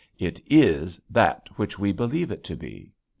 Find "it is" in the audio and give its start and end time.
0.17-0.99